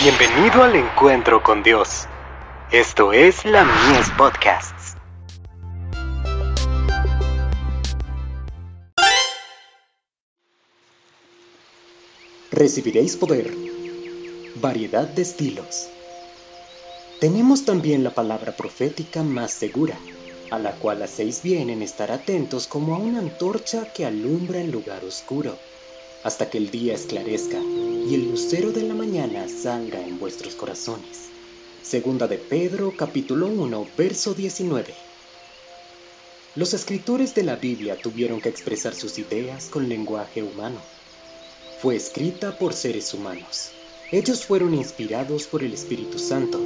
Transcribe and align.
Bienvenido 0.00 0.62
al 0.62 0.76
encuentro 0.76 1.42
con 1.42 1.64
Dios. 1.64 2.06
Esto 2.70 3.12
es 3.12 3.44
la 3.44 3.64
Mies 3.64 4.08
Podcasts. 4.16 4.94
Recibiréis 12.52 13.16
poder. 13.16 13.52
Variedad 14.60 15.08
de 15.08 15.22
estilos. 15.22 15.88
Tenemos 17.18 17.64
también 17.64 18.04
la 18.04 18.10
palabra 18.10 18.52
profética 18.52 19.24
más 19.24 19.50
segura, 19.50 19.96
a 20.52 20.60
la 20.60 20.76
cual 20.76 21.02
hacéis 21.02 21.42
bien 21.42 21.70
en 21.70 21.82
estar 21.82 22.12
atentos 22.12 22.68
como 22.68 22.94
a 22.94 22.98
una 22.98 23.18
antorcha 23.18 23.92
que 23.92 24.06
alumbra 24.06 24.60
en 24.60 24.70
lugar 24.70 25.04
oscuro 25.04 25.58
hasta 26.22 26.50
que 26.50 26.58
el 26.58 26.70
día 26.70 26.94
esclarezca 26.94 27.58
y 27.60 28.14
el 28.14 28.30
lucero 28.30 28.72
de 28.72 28.82
la 28.82 28.94
mañana 28.94 29.46
salga 29.48 30.00
en 30.00 30.18
vuestros 30.18 30.54
corazones. 30.54 31.28
Segunda 31.82 32.26
de 32.26 32.38
Pedro 32.38 32.94
capítulo 32.96 33.46
1 33.46 33.86
verso 33.96 34.34
19. 34.34 34.94
Los 36.56 36.74
escritores 36.74 37.34
de 37.34 37.44
la 37.44 37.56
Biblia 37.56 37.96
tuvieron 37.96 38.40
que 38.40 38.48
expresar 38.48 38.94
sus 38.94 39.18
ideas 39.18 39.66
con 39.66 39.88
lenguaje 39.88 40.42
humano. 40.42 40.80
Fue 41.80 41.94
escrita 41.94 42.58
por 42.58 42.72
seres 42.72 43.14
humanos. 43.14 43.70
Ellos 44.10 44.44
fueron 44.44 44.74
inspirados 44.74 45.46
por 45.46 45.62
el 45.62 45.72
Espíritu 45.72 46.18
Santo, 46.18 46.58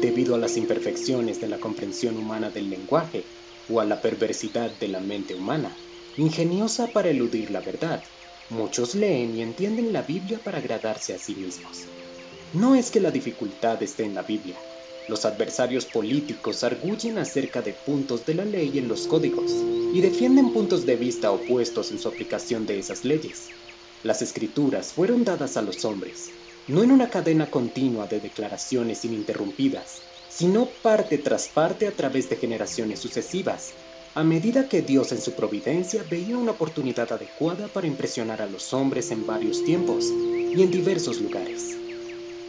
debido 0.00 0.34
a 0.34 0.38
las 0.38 0.56
imperfecciones 0.56 1.40
de 1.40 1.48
la 1.48 1.58
comprensión 1.58 2.16
humana 2.16 2.50
del 2.50 2.68
lenguaje 2.68 3.24
o 3.70 3.80
a 3.80 3.84
la 3.84 4.02
perversidad 4.02 4.70
de 4.72 4.88
la 4.88 5.00
mente 5.00 5.34
humana, 5.34 5.74
ingeniosa 6.18 6.88
para 6.88 7.08
eludir 7.08 7.50
la 7.50 7.60
verdad 7.60 8.02
Muchos 8.50 8.96
leen 8.96 9.36
y 9.36 9.42
entienden 9.42 9.92
la 9.92 10.02
Biblia 10.02 10.40
para 10.42 10.58
agradarse 10.58 11.14
a 11.14 11.18
sí 11.18 11.36
mismos. 11.36 11.86
No 12.52 12.74
es 12.74 12.90
que 12.90 12.98
la 12.98 13.12
dificultad 13.12 13.80
esté 13.80 14.02
en 14.02 14.16
la 14.16 14.24
Biblia. 14.24 14.58
Los 15.06 15.24
adversarios 15.24 15.86
políticos 15.86 16.64
arguyen 16.64 17.18
acerca 17.18 17.62
de 17.62 17.74
puntos 17.74 18.26
de 18.26 18.34
la 18.34 18.44
ley 18.44 18.76
en 18.76 18.88
los 18.88 19.06
códigos 19.06 19.52
y 19.94 20.00
defienden 20.00 20.52
puntos 20.52 20.84
de 20.84 20.96
vista 20.96 21.30
opuestos 21.30 21.92
en 21.92 22.00
su 22.00 22.08
aplicación 22.08 22.66
de 22.66 22.80
esas 22.80 23.04
leyes. 23.04 23.52
Las 24.02 24.20
escrituras 24.20 24.94
fueron 24.94 25.22
dadas 25.22 25.56
a 25.56 25.62
los 25.62 25.84
hombres, 25.84 26.32
no 26.66 26.82
en 26.82 26.90
una 26.90 27.08
cadena 27.08 27.52
continua 27.52 28.08
de 28.08 28.18
declaraciones 28.18 29.04
ininterrumpidas, 29.04 30.02
sino 30.28 30.72
parte 30.82 31.18
tras 31.18 31.48
parte 31.48 31.86
a 31.86 31.94
través 31.94 32.28
de 32.28 32.34
generaciones 32.34 32.98
sucesivas, 32.98 33.76
a 34.12 34.24
medida 34.24 34.68
que 34.68 34.82
Dios 34.82 35.12
en 35.12 35.20
su 35.20 35.34
providencia 35.34 36.04
veía 36.10 36.36
una 36.36 36.50
oportunidad 36.50 37.12
adecuada 37.12 37.68
para 37.68 37.86
impresionar 37.86 38.42
a 38.42 38.46
los 38.46 38.72
hombres 38.72 39.12
en 39.12 39.24
varios 39.24 39.64
tiempos 39.64 40.04
y 40.06 40.62
en 40.62 40.70
diversos 40.72 41.20
lugares. 41.20 41.76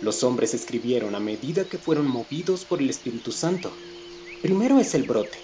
Los 0.01 0.23
hombres 0.23 0.55
escribieron 0.55 1.13
a 1.13 1.19
medida 1.19 1.65
que 1.65 1.77
fueron 1.77 2.07
movidos 2.07 2.65
por 2.65 2.81
el 2.81 2.89
Espíritu 2.89 3.31
Santo. 3.31 3.71
Primero 4.41 4.79
es 4.79 4.95
el 4.95 5.03
brote, 5.03 5.37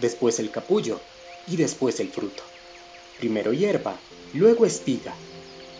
después 0.00 0.38
el 0.38 0.52
capullo 0.52 1.00
y 1.48 1.56
después 1.56 1.98
el 1.98 2.08
fruto. 2.08 2.44
Primero 3.18 3.52
hierba, 3.52 3.98
luego 4.32 4.66
espiga, 4.66 5.16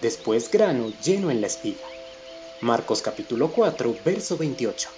después 0.03 0.51
grano 0.51 0.93
lleno 1.05 1.31
en 1.31 1.41
la 1.41 1.47
espiga. 1.47 1.87
Marcos 2.63 3.01
capítulo 3.01 3.53
4, 3.53 3.95
verso 4.05 4.37
28. 4.37 4.89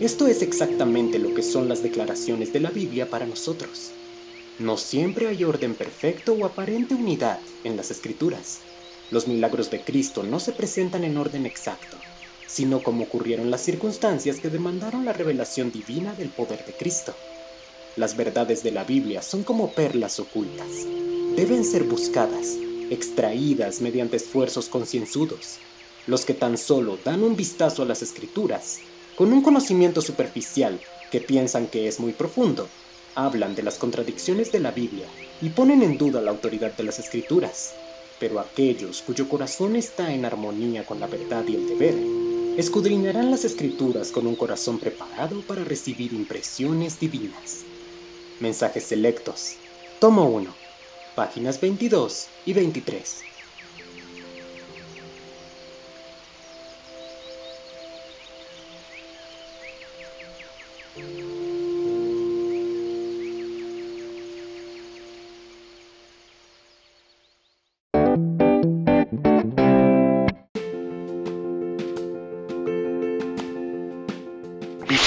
Esto 0.00 0.26
es 0.26 0.42
exactamente 0.42 1.18
lo 1.18 1.32
que 1.32 1.42
son 1.42 1.66
las 1.66 1.82
declaraciones 1.82 2.52
de 2.52 2.60
la 2.60 2.70
Biblia 2.70 3.08
para 3.08 3.24
nosotros. 3.24 3.92
No 4.58 4.76
siempre 4.76 5.28
hay 5.28 5.44
orden 5.44 5.76
perfecto 5.76 6.32
o 6.32 6.44
aparente 6.44 6.96
unidad 6.96 7.40
en 7.62 7.76
las 7.76 7.92
escrituras. 7.92 8.58
Los 9.08 9.28
milagros 9.28 9.70
de 9.70 9.84
Cristo 9.84 10.24
no 10.24 10.40
se 10.40 10.52
presentan 10.52 11.04
en 11.04 11.16
orden 11.16 11.46
exacto, 11.46 11.96
sino 12.48 12.82
como 12.82 13.04
ocurrieron 13.04 13.52
las 13.52 13.60
circunstancias 13.60 14.40
que 14.40 14.50
demandaron 14.50 15.04
la 15.04 15.12
revelación 15.12 15.70
divina 15.70 16.14
del 16.14 16.30
poder 16.30 16.64
de 16.64 16.72
Cristo. 16.72 17.14
Las 17.94 18.16
verdades 18.16 18.64
de 18.64 18.72
la 18.72 18.82
Biblia 18.82 19.22
son 19.22 19.44
como 19.44 19.74
perlas 19.74 20.18
ocultas. 20.18 20.88
Deben 21.36 21.64
ser 21.64 21.84
buscadas, 21.84 22.58
extraídas 22.90 23.80
mediante 23.80 24.16
esfuerzos 24.16 24.68
concienzudos. 24.68 25.60
Los 26.04 26.24
que 26.24 26.34
tan 26.34 26.58
solo 26.58 26.96
dan 27.04 27.22
un 27.22 27.36
vistazo 27.36 27.84
a 27.84 27.86
las 27.86 28.02
escrituras, 28.02 28.80
con 29.14 29.32
un 29.32 29.40
conocimiento 29.40 30.00
superficial 30.00 30.80
que 31.12 31.20
piensan 31.20 31.68
que 31.68 31.86
es 31.86 32.00
muy 32.00 32.12
profundo, 32.12 32.68
hablan 33.14 33.54
de 33.54 33.62
las 33.62 33.78
contradicciones 33.78 34.52
de 34.52 34.60
la 34.60 34.70
Biblia 34.70 35.08
y 35.40 35.50
ponen 35.50 35.82
en 35.82 35.98
duda 35.98 36.20
la 36.20 36.30
autoridad 36.30 36.72
de 36.72 36.84
las 36.84 36.98
escrituras, 36.98 37.74
pero 38.18 38.40
aquellos 38.40 39.02
cuyo 39.02 39.28
corazón 39.28 39.76
está 39.76 40.12
en 40.12 40.24
armonía 40.24 40.84
con 40.84 41.00
la 41.00 41.06
verdad 41.06 41.44
y 41.46 41.54
el 41.54 41.66
deber, 41.66 41.94
escudriñarán 42.58 43.30
las 43.30 43.44
escrituras 43.44 44.10
con 44.10 44.26
un 44.26 44.34
corazón 44.34 44.78
preparado 44.78 45.42
para 45.42 45.64
recibir 45.64 46.12
impresiones 46.12 46.98
divinas. 46.98 47.64
Mensajes 48.40 48.84
selectos. 48.84 49.56
Tomo 50.00 50.28
1. 50.28 50.54
Páginas 51.14 51.60
22 51.60 52.28
y 52.46 52.52
23. 52.52 53.28